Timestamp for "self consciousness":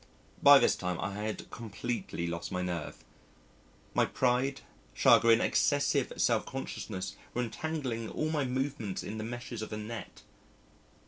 6.17-7.15